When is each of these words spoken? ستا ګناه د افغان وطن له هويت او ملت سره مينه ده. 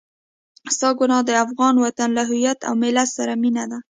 ستا 0.75 0.89
ګناه 0.99 1.23
د 1.27 1.31
افغان 1.45 1.75
وطن 1.83 2.09
له 2.17 2.23
هويت 2.29 2.59
او 2.67 2.73
ملت 2.83 3.09
سره 3.17 3.33
مينه 3.43 3.63
ده. 3.71 3.79